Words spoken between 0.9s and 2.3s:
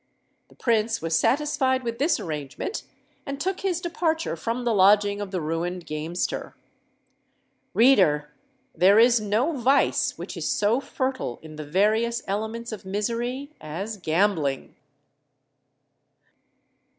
was satisfied with this